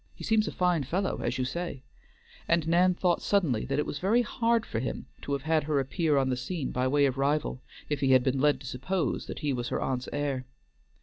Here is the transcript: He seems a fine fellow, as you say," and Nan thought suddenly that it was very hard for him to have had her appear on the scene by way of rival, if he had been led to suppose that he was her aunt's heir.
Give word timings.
He 0.15 0.23
seems 0.23 0.47
a 0.47 0.51
fine 0.51 0.83
fellow, 0.83 1.21
as 1.21 1.37
you 1.37 1.45
say," 1.45 1.83
and 2.47 2.67
Nan 2.67 2.95
thought 2.95 3.21
suddenly 3.21 3.65
that 3.65 3.77
it 3.77 3.85
was 3.85 3.99
very 3.99 4.23
hard 4.23 4.65
for 4.65 4.79
him 4.79 5.05
to 5.21 5.33
have 5.33 5.43
had 5.43 5.65
her 5.65 5.79
appear 5.79 6.17
on 6.17 6.29
the 6.29 6.35
scene 6.35 6.71
by 6.71 6.87
way 6.87 7.05
of 7.05 7.19
rival, 7.19 7.61
if 7.87 7.99
he 7.99 8.09
had 8.13 8.23
been 8.23 8.41
led 8.41 8.59
to 8.61 8.65
suppose 8.65 9.27
that 9.27 9.37
he 9.45 9.53
was 9.53 9.67
her 9.67 9.79
aunt's 9.79 10.09
heir. 10.11 10.47